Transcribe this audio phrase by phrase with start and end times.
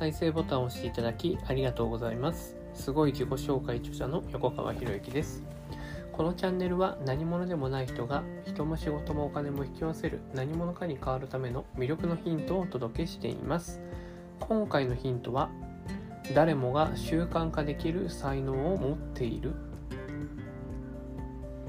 [0.00, 2.56] 再生ボタンを押していただきありがとうございます。
[2.72, 5.42] すごい自己紹介著者の横川博之です。
[6.10, 13.78] このチャンネルは何者でもない人が人も仕事もお金も引き寄せる何者かに変わるための魅力のヒントをお届けしています。
[14.40, 15.50] 今回のヒントは
[16.34, 19.52] 誰もが習慣化できる才能を持っている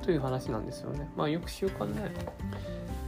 [0.03, 1.11] という話なんですよね。
[1.17, 2.13] まあよく習慣ね。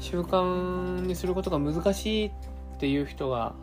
[0.02, 2.32] 習慣にすることが難しいっ
[2.78, 3.56] ていう人が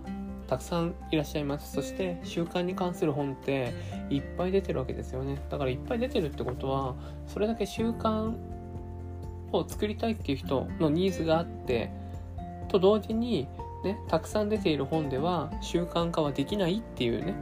[0.50, 1.72] たくさんいらっしゃいます。
[1.72, 3.72] そして習慣に関する本って
[4.10, 5.40] いっぱい出てるわけですよね。
[5.48, 6.96] だからいっぱい出てるってことは
[7.28, 8.34] それだけ習慣
[9.52, 11.92] を作りたいっていう人のニーズがあって
[12.66, 13.46] と同時に
[13.84, 17.32] ねたくさん出ている本では習慣化はできないっていうね。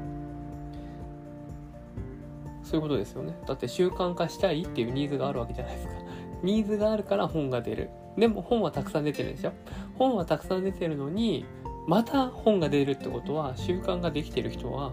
[2.63, 3.35] そういうことですよね。
[3.47, 5.95] だって習慣化したいっていうニーズがあるわけじゃないですか。
[6.45, 7.89] ニーズがあるから本が出る。
[8.19, 9.53] でも本はたくさん出てるでしょ
[9.97, 11.47] 本はたくさん出てるのに
[11.89, 14.93] また本が出るってことは習慣ができてる人は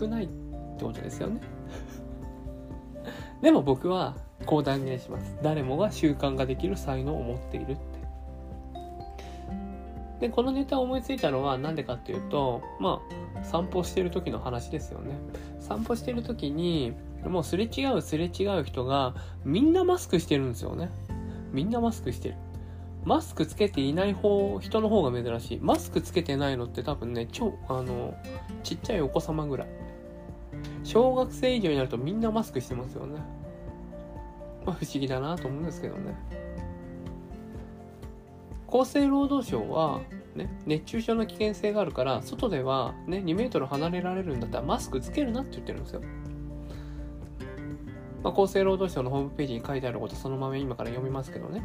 [0.00, 0.28] 少ないっ
[0.78, 1.42] てことですよね。
[3.42, 5.36] でも僕はこう断言します。
[5.42, 7.82] 誰もが習慣ができる才能を持っているって。
[10.20, 13.02] でこのネタを思いついたのは何でかっていうとま
[13.38, 15.18] あ散歩してる時の話ですよね。
[15.60, 16.94] 散歩してる時に
[17.26, 20.88] もうすれ違うすれ違う人がみんなマスクしてるんですよね。
[21.52, 22.36] みんなマスクしてる。
[23.06, 25.60] マスクつけていない方、人の方が珍しい。
[25.62, 28.16] マスクつけてないのって多分ね、超、あの、
[28.64, 29.68] ちっちゃいお子様ぐらい。
[30.82, 33.20] 小学生以上になるとみんなマスクしてますよね。
[34.64, 36.16] まあ、不思議だなと思うんですけどね。
[38.66, 40.00] 厚生労働省は、
[40.34, 46.00] ね、熱中症の危険性があるから、外では、ね、2メートル離れられるんだったらマスクつけるなって言ってるんですよ。
[48.24, 51.62] まあ、厚生労働省のホームページに書いてあることそのまま今から読みますけどね。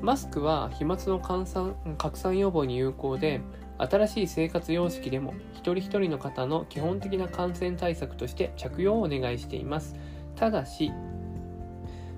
[0.00, 3.40] マスクは飛沫の拡散拡散予防に有効で、
[3.78, 9.96] 新しい生活様式でも一人一人の方の基本的な感染対策として着用をお願いしています。
[10.34, 10.92] ただし、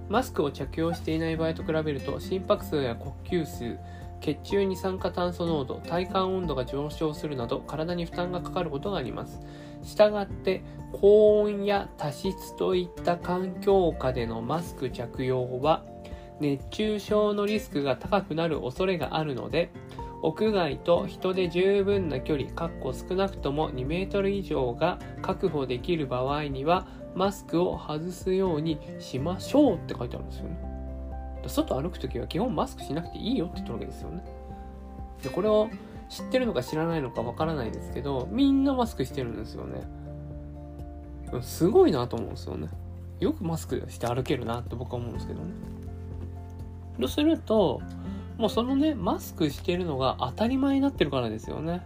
[0.08, 3.78] マスクを着用していない場合と比べると心拍数や呼吸数、
[4.20, 9.40] 血中二酸化炭素濃度、体感温度が上昇するなど体に負担がかかることがあります。
[9.82, 15.84] したがって高温や多湿といった環境下でのマスク着用は
[16.40, 19.70] 熱中症のリスクが高くなる恐れがあるので、
[20.22, 30.68] 屋外と人で十分な距離、かっこ少なくとも2メートル以上が確保できる場合には、マスクを外すようにしましょうって書いてあるんですよね。
[31.46, 34.24] 外歩くときは基本マスクしなくていいよって言ってるわけですよね。
[35.22, 35.68] で、これを
[36.08, 39.82] 知ってるのか知らないのかわからないですけど、みんなマスクしてるんですよね。
[41.42, 42.68] すごいなと思うんですよね。
[43.20, 45.52] よくマスクして歩けるなって僕は思うんですけどね。
[47.00, 47.80] とすると、
[48.36, 51.82] もうそのね、マスクしてるのが当たり前になってるからですよね。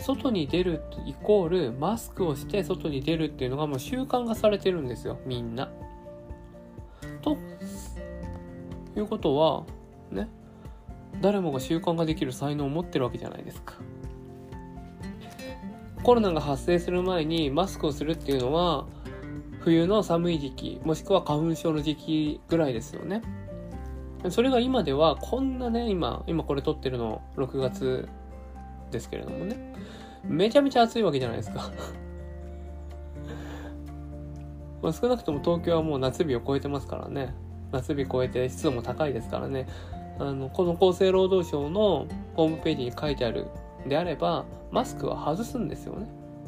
[0.00, 5.70] 外に出るイコールマスクをして外に出るっていうのがもう習慣化されてるんですよ、みんな。
[7.20, 7.36] と
[8.96, 9.64] いうことは、
[10.10, 10.28] ね、
[11.20, 13.74] 誰もが習慣ができる才能を持ってるわけじゃないですか。
[16.02, 18.86] コロナが発生する前にマスクをするっていうのは
[19.60, 23.20] 冬の寒い時期もしくは花粉症の時期ぐらいですよね。
[24.30, 28.08] それが今ではこんなね、今、今これ撮ってるの6月
[28.90, 29.74] ですけれどもね、
[30.24, 31.70] めちゃめちゃ暑いわけじゃないですか
[34.82, 37.34] ま少なくとも東京はもう夏日を超えてますからね。
[37.72, 39.66] 夏日超えて湿度も高いですからね。
[40.18, 43.46] あの、この厚生労働省のホームページに書いてある
[43.86, 46.06] であれば、マスクは外すんですよね。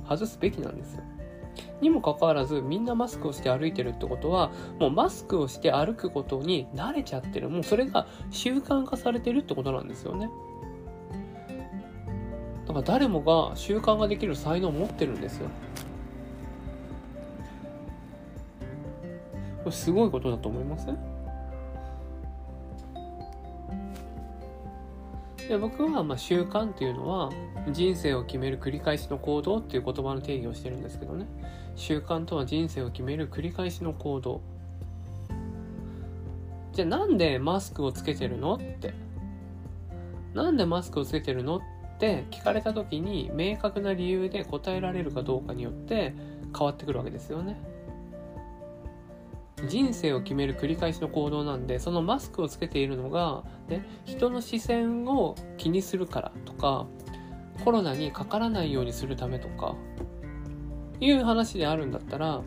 [0.09, 1.03] 外すべきなんですよ。
[1.81, 7.49] にもかかわらずみんなマスクをして歩いてるってことはもうマスクをして歩くことに慣れちゃってる。
[7.49, 10.29] もうそれが習慣化されてるってことなんですよね。
[12.67, 15.49] だから誰もが習慣ができる才能を持ってるんですよ。
[19.71, 20.99] すごいことだと思いません？
[25.51, 27.29] で僕はま習慣っていうのは
[27.73, 31.27] 人生を決める繰り返しの行動っていう言葉の定義をしてるんですけどね。
[31.75, 34.43] 習慣とは人生を決める繰り返しの行動。
[36.73, 38.95] じゃあなんでマスクをつけてるのって。
[40.35, 41.61] なんでマスクをつけてるのっ
[41.99, 46.15] て聞かれた時に明確な理由で答えられるかどうかによって
[46.57, 47.61] 変わってくるわけですよね。
[49.69, 56.87] 人生を決める繰り返しの行動なんでそのマスクをつけているのが、ね、人の視線を気にするからとか
[57.65, 59.75] コロナにかからないようにするためとか
[60.99, 62.43] いう話であるんだったら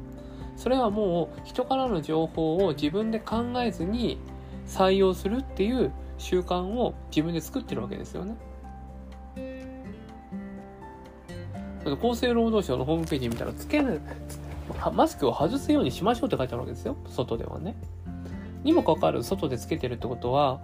[0.55, 4.19] それはもう人からの情報を自分で考えずに
[4.67, 8.35] 採用するっていう習慣を自分で作ってるわけですよね。
[12.01, 14.01] 厚生労働省のホームページ見たら、つける、
[14.93, 16.95] マスクを外すようにしましょうって書いてあるわけですよ。
[17.07, 17.75] 外ではね。
[18.63, 20.61] にもかかわらず、外でつけてるってことは、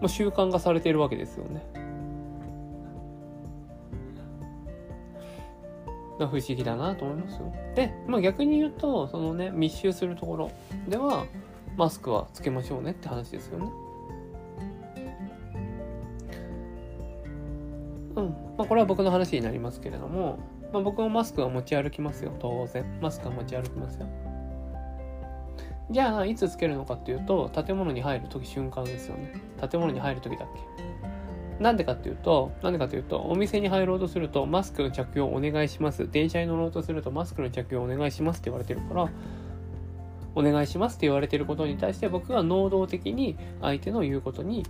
[0.00, 1.84] もう習慣化されているわけですよね。
[6.18, 7.52] 不思議だなと思いますよ。
[7.74, 10.50] で、まあ、逆に言うとそのね密集するところ
[10.88, 11.26] では
[11.76, 13.66] マスクはつけましょうねって話ですよね。
[18.16, 20.38] うんまあ、これは僕の話になりますけれども、
[20.74, 24.06] まあ、僕もマスクは持ち歩きますよ当然マスクは持ち歩きますよ。
[25.90, 29.32] じゃあいつつけるのかっていうと建物に入る時瞬間ですよね。
[29.70, 36.10] 建物に入る時だっけなんでかっていうと、なんでかっていうと、お店に入ろうとすると、マスクの着用お願いします。
[36.10, 39.08] 電車に乗ろうとすると、マスクの着用お願いしますって言われてるから、
[40.34, 44.64] お願いしますって言われてることに対して僕は能動的に相手の言うことに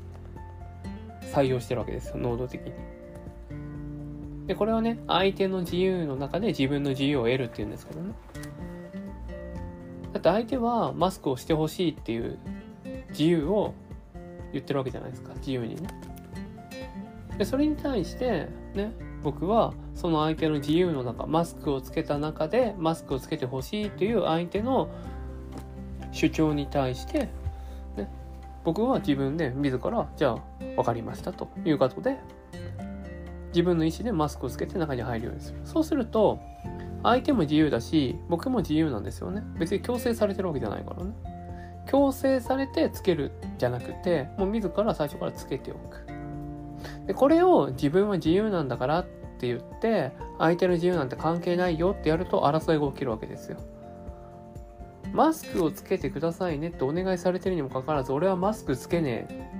[1.33, 2.73] 採用してるわけですよ、能動的に。
[4.47, 8.13] で、これはね、相手の自由の中で自分の自由を得るっていうんですけどね。
[10.13, 12.39] だって相手はマスクをしてほしいっていう
[13.11, 13.75] 自由を
[14.53, 15.89] 言ってるわけじゃないですか、自由にね。
[17.39, 18.93] でそれに対してね
[19.23, 24.89] 僕はその相手の自由の中マスクをつけた中でマスクをつけてほしいという相手の
[26.13, 27.29] 主張に対して、
[27.97, 28.09] ね、
[28.65, 30.39] 僕は自分で自らじゃあ
[30.77, 32.19] 分かりましたということで
[33.55, 35.61] 自分の意思でマスクをつけて中に入るようにする。
[35.65, 36.41] そうすると
[37.05, 39.43] 相手も自由だし僕も自由なんですよね。
[39.59, 41.13] 別に強制されてるわけじゃないからね。
[41.87, 46.07] 強制されてつけるじゃなくてもう自ら最初からつけておく。
[47.07, 49.05] でこれを自分は自由なんだからっ
[49.39, 53.59] て言って相手の自由なんて関係ないよってやると争いが起きるわけですよ。
[55.13, 59.54] マスクをつけてくださいねってお願いされてるにもかかわらず俺はマスクつけねえ。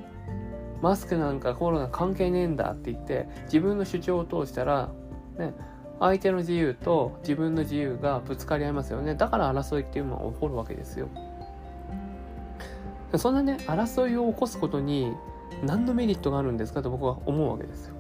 [0.85, 4.91] マスクなんかコロナ関係ねえんだって言って自分の主張を通したら
[5.39, 5.55] ね
[5.99, 11.09] 相手の自由と自分の自由がぶつかり合いますよねだから争いっていうのは起こるわけですよ
[13.17, 15.15] そんなね争いを起こすことに
[15.63, 17.95] 何のメリットがあるんですかと僕は思うわけですよ。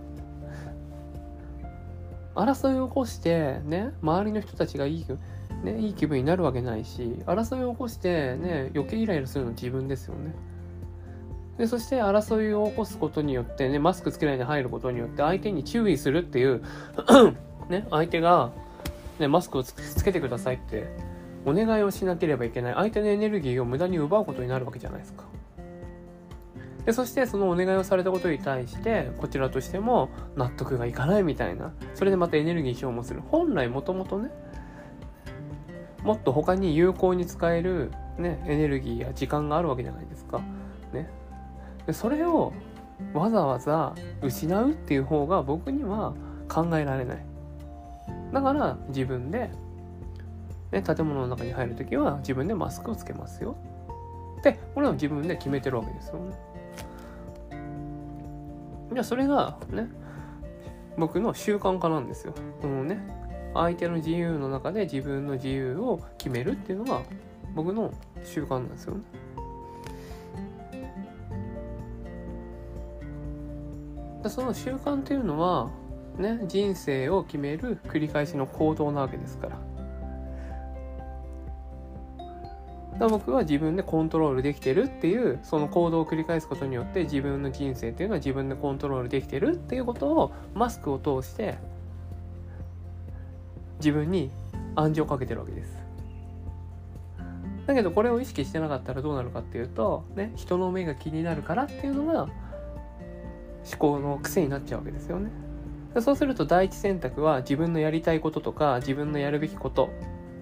[2.34, 5.06] 争いを起こしてね周りの人たちがいい,、
[5.62, 10.34] ね、いい気分になるわけないし争いを起こしてね余計イライラするの自分ですよね。
[11.58, 16.62] でそして争いを起こすことによってねマスクつけないで入ることによって相手に注意するっていう
[17.70, 18.52] ね相手が、
[19.18, 20.88] ね、マスクをつけてくださいって
[21.46, 25.24] お願いをしなければいけない相手のエネルギーを無駄に奪うことになるわけじゃないですか。
[26.84, 34.30] でそしてそのお願いをされたことに対してこちらとしても納得がいかないみたいなそれでまたエネルギー消耗する本来もともとね
[36.02, 40.42] もっと他に有効に使える、ね、エネルギーや時間があるわけじゃないですか。
[41.86, 42.52] でそれを
[43.12, 46.14] わざわざ失うっていう方が僕には
[46.48, 47.25] 考えられない。
[48.32, 49.50] だから自分で、
[50.72, 53.56] ね、建物の中に入る時は自分でマスクをつけますよ。
[54.42, 56.36] でこれは自分で決めてるわけですよね。
[58.92, 59.88] じゃあそれがね
[60.96, 62.34] 僕の習慣化なんですよ。
[62.60, 63.00] そのね
[63.54, 67.02] 相手の自由の中で自分の自由を決めるっていうのが
[67.54, 67.92] 僕の
[68.25, 69.02] 習慣なんですよね。
[74.31, 75.70] その習慣っていうのは
[76.19, 79.58] ね人生を決める繰り返しの行動なわけですから。
[82.98, 91.58] だ僕は自分でコントロールできてるっていうその行動を繰り返すことによって自分の人生っていうのは自分でコントロールできてるっていうことをマスクを通して
[93.78, 94.31] 自分に
[94.76, 95.84] 暗示をかけてるわけです。
[97.66, 102.28] だけどこれを意識してなかったらどうなるかっていうと、ね、人の目が気になるからっていうのが
[103.64, 105.30] 思考の癖になっちゃうわけですよね。
[106.00, 109.90] そうすると第一選択は自分のやりたいこととか自分のやるべきこと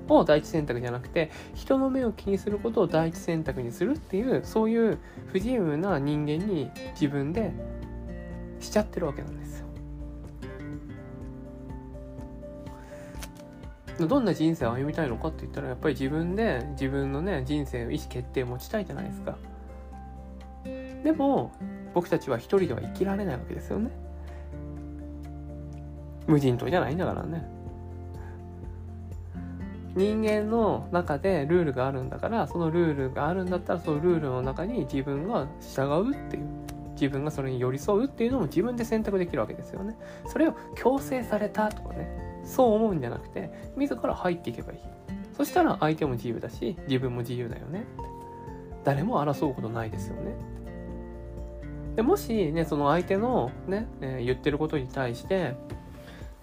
[0.08, 7.52] を第一選択じゃなくて人の目を気にすることを第一選択にするっていうそういう不自由な人間に自分で
[8.60, 9.66] しちゃってるわけなんですよ。
[14.08, 19.36] どんな人生を歩みたいのかって言ったらやっぱり自分で自分のね人生の意思決定を持ちたいじゃないですか。
[21.04, 21.52] でも
[21.94, 23.90] 僕たちは一人では生きられないわけですよね。
[26.26, 27.46] 無人島じゃないんだからね。
[29.94, 36.46] 人間の中でルールがあるんだからそのルールがあるんだったらそのルールの中に自分が従うっていう
[36.92, 39.96] 自分がそれに寄り添うっていうのも自分で選択できるわけですよね。
[40.26, 42.40] それを強制されたとかね。
[42.44, 44.78] そう思うんじゃなくて自ら入っていけばいい。
[45.36, 47.84] そしたら相手も自由だし自分も自由だよね。
[48.84, 50.51] 誰も争うことないですよね。
[51.96, 55.54] でもしねその相手のね、えー、言ってることに対して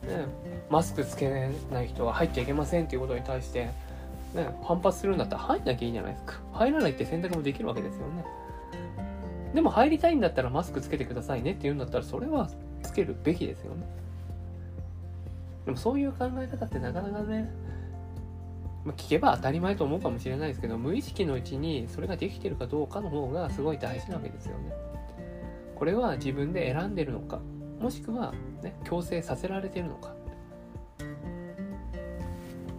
[0.04, 0.28] ね
[0.70, 1.30] マスクつけ
[1.72, 3.66] ない人は入っちゃいけませんっていうことに対して、
[4.36, 6.36] ね、反発するんだったら入んなきゃいいじゃないですか。
[6.54, 8.26] 入らないって選択もできるわけですよね。
[9.54, 12.50] でも入りたいんだったらマスクつけてくださいねって言うんだったらそれは
[12.84, 13.88] つけるべきですよね。
[15.66, 17.52] でもそういう考え方ってなかなかね
[18.86, 24.72] ま聞けば当たり前と思うかもしれないですけど無意識のうちにそれができてるかどうかの方がすごい大事なわけですよね。
[25.80, 27.40] これは自分で選んでるのか
[27.80, 30.14] もしくは、ね、強制させられてるのか。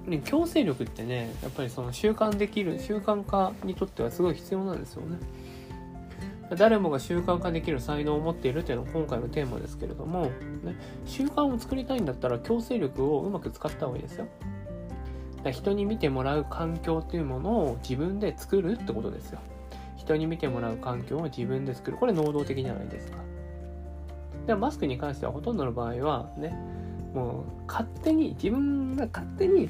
[0.07, 5.19] ね、強制力ってねやっぱりその習慣できる習慣化にとってはすごい必要なんですよね。
[6.57, 10.25] 誰もが習慣化できる才能を持っているというのが今回のテーマですけれども、
[10.65, 10.77] ね、
[11.07, 14.27] 習慣を作りたいんだったら強制力をうまく使った方がいいですよ。
[15.53, 19.39] 人に見てもらう環境っていうものを自分で作るってことですよ。
[20.11, 21.97] 人に見てもらう環境を自分で作る。
[21.97, 23.19] これ能動的じゃないですか。
[24.47, 26.57] でマスクに関してはほとんどの場合はね
[27.15, 29.69] もう勝手に自分が勝手に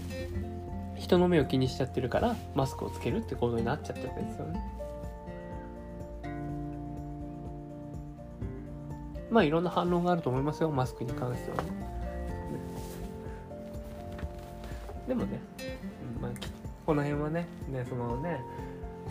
[0.96, 4.60] 人の目を気にしちゃってるからマスクをつけるって行動になっちゃってるわけですよね。
[9.30, 11.56] まあいろんな反論があると思いますよマスクに関しては。
[11.58, 11.62] ね
[15.08, 15.40] でもね、
[16.20, 16.30] まあ、
[16.86, 18.40] この辺はねねそのね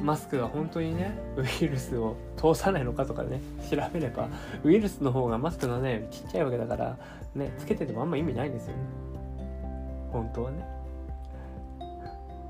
[0.01, 4.29] マスクが本当にねウイルスを通さないのかとかね調べれば
[4.63, 6.97] ウイルスの方がマスクのねちっちゃいわけだから
[7.35, 8.83] ねつけててもあんま意味ないんですよね。
[10.11, 10.79] 本当はね。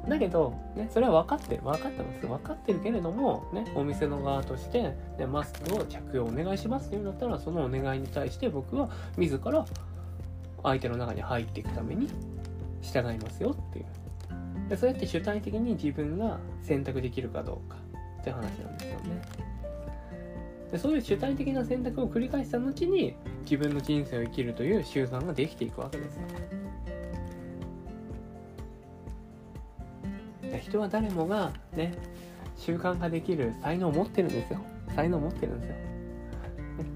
[0.07, 2.27] だけど、ね、それは分かってる分かってます。
[2.27, 4.81] 分かってるけれども、ね、お店の側として、
[5.17, 9.65] ね、マスクを着用お願いしますっていうんだったらそのお願いに対して僕は自ら
[10.63, 12.07] 相手の中に入っていくために
[12.81, 13.85] 従いますよっていう
[14.69, 17.77] でそうやって主体的に自分が選択できるかどうか
[18.21, 19.21] って話なんですよね。
[20.71, 26.21] でそういう主体的な選択を繰り返した後に自分の人生を生きるという習慣ができていくわけですよ。
[30.61, 31.93] 人は誰もがね
[32.55, 34.59] 習慣化できる才能を持ってるんですよ。
[34.95, 35.75] 才能を持ってるんですよ。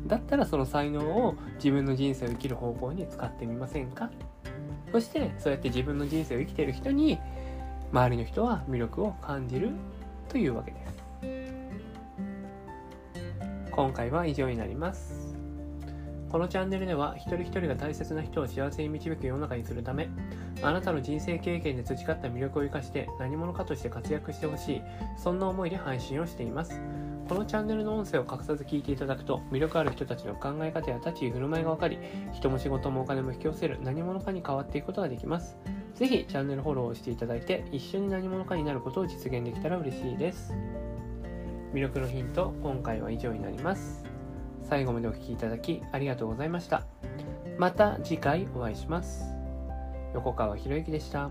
[0.05, 4.11] だったらその才能を自分の人生を生きる方向に使ってみませんか？
[4.91, 7.17] そしてそうやって自分の人生を生きてる人に
[7.93, 9.69] 周りの人は魅力を感じる
[10.27, 11.03] というわけです。
[13.69, 15.38] 今回は以上になります。
[16.27, 20.09] このチャンネルでは一人一人が大切な人を幸せに導く世の中にするため
[20.63, 24.81] あなたの人生経験で培った魅力を生かして何者かとして活躍してほしい
[25.15, 26.81] そんな思いで配信をしています。
[27.29, 32.00] このチャンネルの音声を隠さず聞いていただくと魅力ある人たちの考え方や立ち居振る舞いが分かり
[32.33, 35.55] 人も仕事もお金も引き寄せる何者かに変わっていくことができます。
[35.95, 40.53] ぜひチャンネルフォローをしていただいて一緒に何者かになることを実現できたら嬉しいです。
[41.73, 44.03] 魅力のヒント今回は以上になります。
[44.67, 46.83] 最後までお聴きいただきありがとうございました。
[47.57, 49.23] また次回お会いします。
[50.13, 51.29] 横川博之でした。